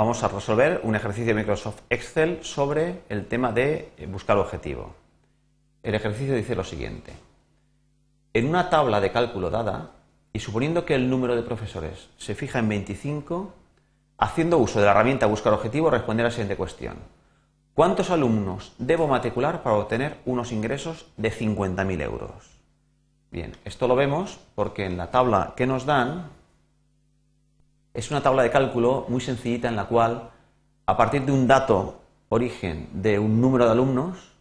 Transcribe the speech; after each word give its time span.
vamos 0.00 0.22
a 0.22 0.28
resolver 0.28 0.80
un 0.82 0.96
ejercicio 0.96 1.26
de 1.26 1.40
Microsoft 1.42 1.82
Excel 1.90 2.38
sobre 2.40 3.02
el 3.10 3.26
tema 3.26 3.52
de 3.52 3.92
eh, 3.98 4.06
buscar 4.06 4.38
objetivo. 4.38 4.94
El 5.82 5.94
ejercicio 5.94 6.34
dice 6.34 6.54
lo 6.54 6.64
siguiente. 6.64 7.12
En 8.32 8.48
una 8.48 8.70
tabla 8.70 9.02
de 9.02 9.12
cálculo 9.12 9.50
dada, 9.50 9.90
y 10.32 10.38
suponiendo 10.38 10.86
que 10.86 10.94
el 10.94 11.10
número 11.10 11.36
de 11.36 11.42
profesores 11.42 12.08
se 12.16 12.34
fija 12.34 12.60
en 12.60 12.70
25, 12.70 13.52
haciendo 14.16 14.56
uso 14.56 14.78
de 14.80 14.86
la 14.86 14.92
herramienta 14.92 15.26
buscar 15.26 15.52
objetivo, 15.52 15.90
responder 15.90 16.24
a 16.24 16.28
la 16.28 16.32
siguiente 16.32 16.56
cuestión. 16.56 16.96
¿Cuántos 17.74 18.08
alumnos 18.08 18.72
debo 18.78 19.06
matricular 19.06 19.62
para 19.62 19.76
obtener 19.76 20.16
unos 20.24 20.50
ingresos 20.50 21.08
de 21.18 21.30
50.000 21.30 22.00
euros? 22.00 22.48
Bien, 23.30 23.54
esto 23.66 23.86
lo 23.86 23.96
vemos 23.96 24.40
porque 24.54 24.86
en 24.86 24.96
la 24.96 25.10
tabla 25.10 25.52
que 25.58 25.66
nos 25.66 25.84
dan 25.84 26.30
es 27.94 28.10
una 28.10 28.22
tabla 28.22 28.42
de 28.42 28.50
cálculo 28.50 29.06
muy 29.08 29.20
sencillita 29.20 29.68
en 29.68 29.76
la 29.76 29.86
cual, 29.86 30.30
a 30.86 30.96
partir 30.96 31.24
de 31.24 31.32
un 31.32 31.46
dato 31.46 32.00
origen 32.28 32.88
de 32.92 33.18
un 33.18 33.40
número 33.40 33.64
de 33.64 33.72
alumnos 33.72 34.32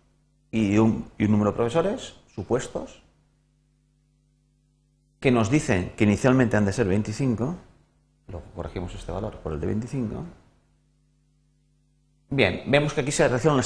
y 0.52 0.78
un, 0.78 1.12
número 1.18 1.52
de 1.52 1.58
profesores 1.58 2.16
supuestos, 2.34 3.02
que 5.20 5.32
nos 5.32 5.50
dicen 5.50 5.92
que 5.98 6.06
inicialmente 6.06 6.56
han 6.56 6.66
de 6.66 6.74
ser 6.74 6.88
25, 6.88 7.56
luego 8.28 8.46
corregimos 8.56 8.94
este 8.96 9.12
valor 9.12 9.38
por 9.38 9.54
el 9.54 9.60
de 9.60 9.68
25, 9.68 10.24
bien, 12.30 12.64
vemos 12.68 12.94
que 12.94 13.02
aquí 13.02 13.12
se 13.12 13.28
realiza 13.28 13.52
una 13.52 13.64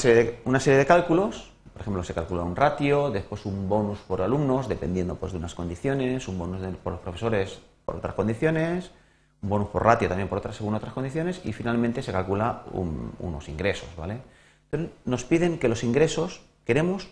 serie 0.60 0.78
de, 0.80 0.86
cálculos, 0.86 1.52
por 1.74 1.82
ejemplo, 1.82 2.04
se 2.04 2.14
calcula 2.14 2.44
un 2.44 2.56
ratio, 2.56 3.12
después 3.12 3.46
un 3.46 3.68
bonus 3.68 4.00
por 4.00 4.22
alumnos, 4.22 4.70
dependiendo 4.70 5.16
pues, 5.16 5.32
de 5.34 5.40
unas 5.40 5.54
condiciones, 5.54 6.28
un 6.28 6.38
bonus 6.38 6.62
por 6.78 6.94
los 6.94 7.02
profesores 7.02 7.60
por 7.86 7.98
otras 7.98 8.14
condiciones, 8.14 8.92
bonus 9.44 9.68
por 9.68 9.84
ratio 9.84 10.08
también 10.08 10.28
por 10.28 10.40
otras, 10.40 10.56
según 10.56 10.74
otras 10.74 10.94
condiciones, 10.94 11.42
y 11.44 11.54
finalmente 11.54 12.02
se 12.02 12.12
calcula 12.12 12.64
unos 12.72 13.48
ingresos, 13.50 13.90
¿vale? 13.96 14.22
Nos 15.06 15.24
piden 15.26 15.60
que 15.60 15.68
los 15.68 15.84
ingresos, 15.84 16.42
queremos 16.66 17.10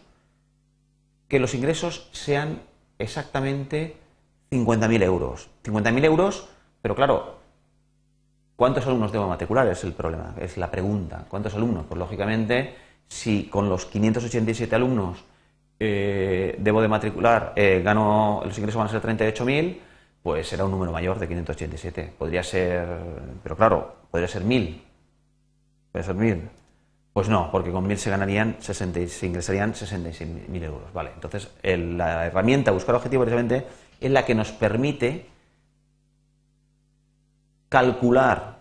que 1.27 1.39
los 1.39 1.53
ingresos 1.53 2.09
sean 2.11 2.61
exactamente 2.97 3.97
50.000 4.49 5.03
euros. 5.03 5.49
50.000 5.63 6.05
euros, 6.05 6.49
pero 6.81 6.95
claro, 6.95 7.37
¿cuántos 8.55 8.85
alumnos 8.87 9.11
debo 9.11 9.27
matricular? 9.27 9.67
Es 9.67 9.83
el 9.83 9.93
problema, 9.93 10.33
es 10.39 10.57
la 10.57 10.71
pregunta. 10.71 11.25
¿Cuántos 11.29 11.53
alumnos? 11.53 11.85
Pues 11.87 11.99
lógicamente, 11.99 12.75
si 13.07 13.43
con 13.45 13.69
los 13.69 13.85
587 13.85 14.75
alumnos 14.75 15.23
eh, 15.79 16.55
debo 16.59 16.81
de 16.81 16.87
matricular, 16.87 17.53
eh, 17.55 17.81
gano, 17.83 18.41
los 18.45 18.57
ingresos 18.57 18.79
van 18.79 18.87
a 18.87 18.91
ser 18.91 19.01
38.000, 19.01 19.77
pues 20.23 20.47
será 20.47 20.65
un 20.65 20.71
número 20.71 20.91
mayor 20.91 21.19
de 21.19 21.27
587. 21.27 22.13
Podría 22.17 22.43
ser, 22.43 22.87
pero 23.43 23.55
claro, 23.55 23.95
podría 24.11 24.27
ser 24.27 24.43
1000. 24.43 24.83
Podría 25.91 26.05
ser 26.05 26.15
1000. 26.15 26.49
Pues 27.13 27.27
no, 27.27 27.51
porque 27.51 27.71
con 27.71 27.85
1000 27.87 27.97
se 27.97 28.09
ganarían 28.09 28.55
60, 28.59 29.07
se 29.07 29.25
ingresarían 29.25 29.73
66.000 29.73 30.63
euros. 30.63 30.93
Vale, 30.93 31.11
entonces 31.13 31.49
la 31.63 32.27
herramienta 32.27 32.71
buscar 32.71 32.95
objetivo 32.95 33.23
precisamente 33.23 33.65
es 33.99 34.11
la 34.11 34.23
que 34.25 34.35
nos 34.35 34.51
permite 34.51 35.25
calcular 37.67 38.59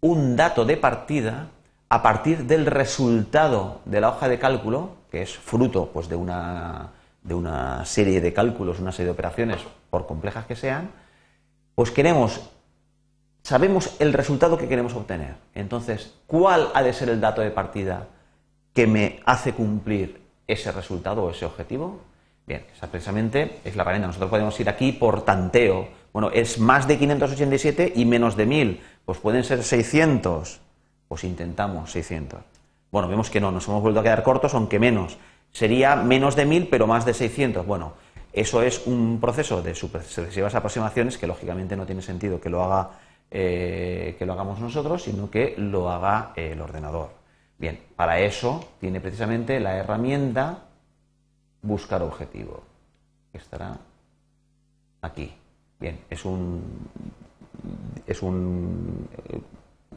un 0.00 0.36
dato 0.36 0.64
de 0.64 0.76
partida 0.76 1.48
a 1.88 2.02
partir 2.02 2.44
del 2.44 2.66
resultado 2.66 3.80
de 3.84 4.00
la 4.00 4.10
hoja 4.10 4.28
de 4.28 4.38
cálculo, 4.38 4.96
que 5.10 5.22
es 5.22 5.36
fruto 5.36 5.90
pues, 5.92 6.08
de 6.08 6.16
una 6.16 6.90
de 7.24 7.34
una 7.34 7.84
serie 7.86 8.20
de 8.20 8.32
cálculos, 8.32 8.78
una 8.78 8.92
serie 8.92 9.06
de 9.06 9.12
operaciones, 9.12 9.58
por 9.90 10.06
complejas 10.06 10.46
que 10.46 10.54
sean, 10.54 10.90
pues 11.74 11.90
queremos, 11.90 12.50
sabemos 13.42 13.96
el 13.98 14.12
resultado 14.12 14.58
que 14.58 14.68
queremos 14.68 14.94
obtener. 14.94 15.34
Entonces, 15.54 16.14
¿cuál 16.26 16.68
ha 16.74 16.82
de 16.82 16.92
ser 16.92 17.08
el 17.08 17.20
dato 17.20 17.40
de 17.40 17.50
partida 17.50 18.06
que 18.72 18.86
me 18.86 19.20
hace 19.24 19.54
cumplir 19.54 20.20
ese 20.46 20.70
resultado 20.70 21.24
o 21.24 21.30
ese 21.30 21.46
objetivo? 21.46 22.00
Bien, 22.46 22.66
esa 22.76 22.88
precisamente 22.88 23.60
es 23.64 23.74
la 23.74 23.84
variante. 23.84 24.08
Nosotros 24.08 24.30
podemos 24.30 24.58
ir 24.60 24.68
aquí 24.68 24.92
por 24.92 25.22
tanteo. 25.22 25.88
Bueno, 26.12 26.30
es 26.30 26.58
más 26.58 26.86
de 26.86 26.98
587 26.98 27.94
y 27.96 28.04
menos 28.04 28.36
de 28.36 28.44
1000. 28.44 28.80
Pues 29.06 29.18
pueden 29.18 29.44
ser 29.44 29.62
600. 29.62 30.60
Pues 31.08 31.24
intentamos 31.24 31.90
600. 31.90 32.40
Bueno, 32.92 33.08
vemos 33.08 33.30
que 33.30 33.40
no, 33.40 33.50
nos 33.50 33.66
hemos 33.66 33.82
vuelto 33.82 34.00
a 34.00 34.02
quedar 34.02 34.22
cortos, 34.22 34.54
aunque 34.54 34.78
menos 34.78 35.16
sería 35.54 35.94
menos 35.96 36.34
de 36.36 36.44
1000 36.44 36.68
pero 36.68 36.86
más 36.86 37.06
de 37.06 37.14
600. 37.14 37.64
Bueno, 37.64 37.94
eso 38.32 38.60
es 38.60 38.86
un 38.86 39.20
proceso 39.20 39.62
de 39.62 39.74
sucesivas 39.74 40.54
aproximaciones 40.54 41.16
que 41.16 41.28
lógicamente 41.28 41.76
no 41.76 41.86
tiene 41.86 42.02
sentido 42.02 42.40
que 42.40 42.50
lo 42.50 42.62
haga 42.64 42.90
eh, 43.30 44.16
que 44.18 44.26
lo 44.26 44.34
hagamos 44.34 44.60
nosotros, 44.60 45.02
sino 45.02 45.30
que 45.30 45.54
lo 45.56 45.90
haga 45.90 46.32
el 46.36 46.60
ordenador. 46.60 47.10
Bien, 47.56 47.80
para 47.96 48.18
eso 48.18 48.68
tiene 48.80 49.00
precisamente 49.00 49.58
la 49.60 49.76
herramienta 49.76 50.58
buscar 51.62 52.02
objetivo, 52.02 52.62
que 53.32 53.38
estará 53.38 53.78
aquí. 55.00 55.32
Bien, 55.80 56.00
es 56.10 56.24
un 56.24 56.62
es 58.06 58.22
un, 58.22 59.08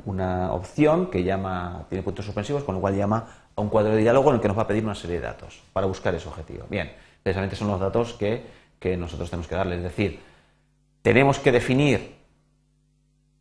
una 0.07 0.53
opción 0.53 1.07
que 1.07 1.23
llama 1.23 1.85
tiene 1.90 2.01
puntos 2.01 2.25
suspensivos, 2.25 2.63
con 2.63 2.75
lo 2.75 2.81
cual 2.81 2.95
llama 2.95 3.28
a 3.53 3.62
un 3.62 3.68
cuadro 3.68 3.91
de 3.91 4.00
diálogo 4.00 4.29
en 4.29 4.35
el 4.35 4.41
que 4.41 4.47
nos 4.47 4.57
va 4.57 4.62
a 4.62 4.68
pedir 4.68 4.85
una 4.85 4.95
serie 4.95 5.18
de 5.18 5.23
datos 5.23 5.62
para 5.73 5.85
buscar 5.85 6.16
ese 6.16 6.29
objetivo. 6.29 6.66
Bien, 6.69 6.94
precisamente 7.22 7.57
son 7.57 7.68
los 7.68 7.79
datos 7.79 8.13
que, 8.13 8.56
nosotros 8.97 9.29
tenemos 9.29 9.50
que 9.50 9.56
darle. 9.56 9.75
Es 9.75 9.84
decir, 9.84 10.22
tenemos 11.01 11.40
que 11.40 11.51
definir 11.51 12.16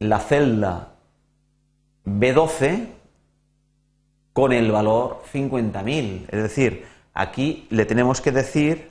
la 0.00 0.18
celda 0.18 0.94
B12 2.04 2.88
con 4.32 4.52
el 4.52 4.72
valor 4.72 5.22
50.000. 5.32 6.24
Es 6.28 6.42
decir, 6.42 6.84
aquí 7.14 7.68
le 7.70 7.86
tenemos 7.86 8.20
que 8.20 8.32
decir 8.32 8.90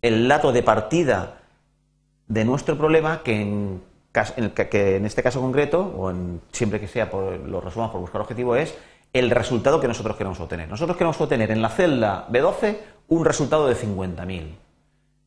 el 0.00 0.26
dato 0.26 0.52
de 0.52 0.62
partida 0.62 1.42
de 2.28 2.46
nuestro 2.46 2.78
problema 2.78 3.22
que 3.22 3.42
en, 3.42 3.82
que 4.12 4.96
en 4.96 5.06
este 5.06 5.22
caso 5.22 5.40
concreto, 5.40 5.80
o 5.96 6.10
en, 6.10 6.40
siempre 6.52 6.80
que 6.80 6.88
sea 6.88 7.10
por, 7.10 7.38
lo 7.38 7.60
resuelvan 7.60 7.92
por 7.92 8.00
buscar 8.00 8.20
objetivo, 8.20 8.56
es 8.56 8.76
el 9.12 9.30
resultado 9.30 9.80
que 9.80 9.88
nosotros 9.88 10.16
queremos 10.16 10.38
obtener. 10.40 10.68
Nosotros 10.68 10.96
queremos 10.96 11.20
obtener 11.20 11.50
en 11.50 11.62
la 11.62 11.68
celda 11.68 12.26
B12 12.28 12.76
un 13.08 13.24
resultado 13.24 13.66
de 13.66 13.76
50.000. 13.76 14.56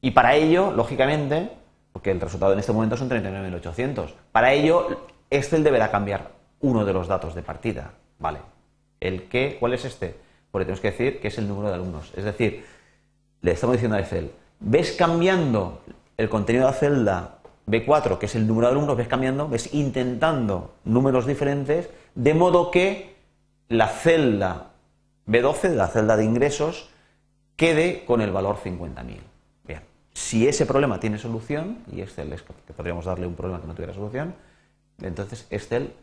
Y 0.02 0.12
para 0.12 0.36
ello, 0.36 0.72
lógicamente, 0.72 1.52
porque 1.92 2.12
el 2.12 2.20
resultado 2.20 2.54
en 2.54 2.60
este 2.60 2.72
momento 2.72 2.98
son 2.98 3.10
39.800, 3.10 4.14
para 4.32 4.54
ello 4.54 5.06
Excel 5.30 5.64
deberá 5.64 5.92
cambiar 5.92 6.32
uno 6.62 6.86
de 6.86 6.94
los 6.94 7.08
datos 7.08 7.36
de 7.36 7.42
partida. 7.42 7.94
¿Vale? 8.20 8.40
¿El 9.00 9.24
qué? 9.24 9.58
¿Cuál 9.60 9.74
es 9.74 9.86
este? 9.86 10.16
Porque 10.52 10.66
tenemos 10.66 10.80
que 10.80 10.92
decir 10.92 11.20
que 11.20 11.28
es 11.28 11.38
el 11.38 11.48
número 11.48 11.70
de 11.70 11.76
alumnos. 11.76 12.12
Es 12.16 12.24
decir, 12.24 12.66
le 13.42 13.52
estamos 13.52 13.76
diciendo 13.76 13.98
a 13.98 14.00
Excel, 14.00 14.32
ves 14.60 14.94
cambiando 14.94 15.82
el 16.18 16.30
contenido 16.30 16.66
de 16.66 16.72
la 16.72 16.78
celda 16.78 17.40
B4, 17.68 18.18
que 18.18 18.25
es 18.25 18.35
el 18.35 18.47
número 18.47 18.68
de 18.68 18.74
alumnos, 18.74 18.97
ves 18.97 19.07
cambiando, 19.07 19.47
ves 19.47 19.74
intentando 19.74 20.75
números 20.84 21.25
diferentes, 21.25 21.90
de 22.16 22.34
modo 22.34 22.72
que 22.72 23.16
la 23.69 23.88
celda 23.88 24.72
B12, 25.28 25.69
la 25.75 25.88
celda 25.88 26.18
de 26.18 26.25
ingresos, 26.25 26.90
quede 27.56 28.03
con 28.06 28.22
el 28.22 28.31
valor 28.31 28.57
50.000. 28.63 29.18
Bien, 29.66 29.81
si 30.13 30.47
ese 30.47 30.66
problema 30.66 31.00
tiene 31.00 31.18
solución, 31.18 31.79
y 31.91 32.02
Excel 32.02 32.34
es 32.34 32.41
que 32.41 32.73
podríamos 32.73 33.06
darle 33.06 33.28
un 33.28 33.35
problema 33.35 33.62
que 33.62 33.68
no 33.68 33.73
tuviera 33.73 33.94
solución, 33.94 34.35
entonces 35.02 35.47
Excel 35.50 35.94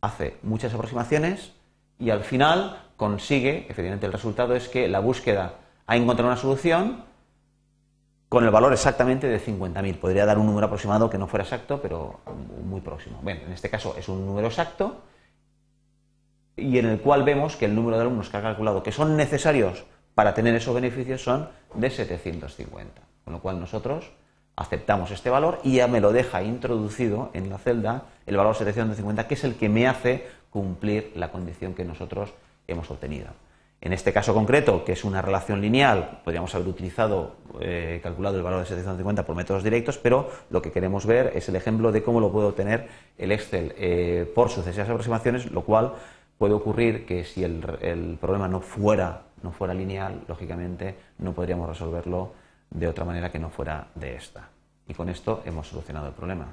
hace 0.00 0.36
muchas 0.42 0.72
aproximaciones 0.72 1.52
y 1.98 2.10
al 2.10 2.24
final 2.24 2.84
consigue, 2.96 3.66
efectivamente 3.68 4.06
el 4.06 4.12
resultado 4.12 4.54
es 4.54 4.68
que 4.68 4.88
la 4.88 5.00
búsqueda 5.00 5.54
ha 5.86 5.96
encontrado 5.96 6.30
una 6.30 6.40
solución 6.40 7.04
con 8.30 8.44
el 8.44 8.50
valor 8.50 8.72
exactamente 8.72 9.26
de 9.26 9.40
50.000. 9.40 9.98
Podría 9.98 10.24
dar 10.24 10.38
un 10.38 10.46
número 10.46 10.68
aproximado 10.68 11.10
que 11.10 11.18
no 11.18 11.26
fuera 11.26 11.42
exacto, 11.42 11.82
pero 11.82 12.20
muy 12.64 12.80
próximo. 12.80 13.18
Bien, 13.22 13.42
en 13.44 13.52
este 13.52 13.68
caso 13.68 13.96
es 13.98 14.08
un 14.08 14.24
número 14.24 14.46
exacto 14.46 15.02
y 16.56 16.78
en 16.78 16.86
el 16.86 17.00
cual 17.00 17.24
vemos 17.24 17.56
que 17.56 17.64
el 17.64 17.74
número 17.74 17.96
de 17.96 18.02
alumnos 18.02 18.28
que 18.28 18.36
ha 18.36 18.42
calculado 18.42 18.84
que 18.84 18.92
son 18.92 19.16
necesarios 19.16 19.84
para 20.14 20.32
tener 20.32 20.54
esos 20.54 20.72
beneficios 20.72 21.24
son 21.24 21.48
de 21.74 21.90
750. 21.90 23.02
Con 23.24 23.32
lo 23.32 23.40
cual 23.40 23.58
nosotros 23.58 24.12
aceptamos 24.54 25.10
este 25.10 25.28
valor 25.28 25.58
y 25.64 25.76
ya 25.76 25.88
me 25.88 26.00
lo 26.00 26.12
deja 26.12 26.44
introducido 26.44 27.30
en 27.32 27.50
la 27.50 27.58
celda 27.58 28.04
el 28.26 28.36
valor 28.36 28.54
750, 28.54 29.26
que 29.26 29.34
es 29.34 29.42
el 29.42 29.56
que 29.56 29.68
me 29.68 29.88
hace 29.88 30.28
cumplir 30.50 31.10
la 31.16 31.32
condición 31.32 31.74
que 31.74 31.84
nosotros 31.84 32.32
hemos 32.68 32.88
obtenido. 32.92 33.26
En 33.82 33.94
este 33.94 34.12
caso 34.12 34.34
concreto, 34.34 34.84
que 34.84 34.92
es 34.92 35.04
una 35.04 35.22
relación 35.22 35.62
lineal, 35.62 36.20
podríamos 36.22 36.54
haber 36.54 36.68
utilizado, 36.68 37.36
eh, 37.60 38.00
calculado 38.02 38.36
el 38.36 38.42
valor 38.42 38.60
de 38.60 38.66
750 38.66 39.24
por 39.24 39.34
métodos 39.34 39.64
directos, 39.64 39.96
pero 39.96 40.28
lo 40.50 40.60
que 40.60 40.70
queremos 40.70 41.06
ver 41.06 41.32
es 41.34 41.48
el 41.48 41.56
ejemplo 41.56 41.90
de 41.90 42.02
cómo 42.02 42.20
lo 42.20 42.30
puede 42.30 42.48
obtener 42.48 42.88
el 43.16 43.32
Excel 43.32 43.74
eh, 43.78 44.30
por 44.34 44.50
sucesivas 44.50 44.88
aproximaciones, 44.88 45.50
lo 45.50 45.62
cual 45.62 45.94
puede 46.36 46.52
ocurrir 46.52 47.06
que 47.06 47.24
si 47.24 47.42
el, 47.42 48.18
problema 48.20 48.48
no 48.48 48.60
fuera, 48.60 49.22
no 49.42 49.50
fuera 49.50 49.72
lineal, 49.72 50.24
lógicamente 50.28 50.96
no 51.18 51.32
podríamos 51.32 51.66
resolverlo 51.66 52.32
de 52.68 52.86
otra 52.86 53.06
manera 53.06 53.32
que 53.32 53.38
no 53.38 53.48
fuera 53.48 53.88
de 53.94 54.14
esta. 54.14 54.48
Y 54.88 54.92
con 54.92 55.08
esto 55.08 55.42
hemos 55.46 55.68
solucionado 55.68 56.08
el 56.08 56.14
problema. 56.14 56.48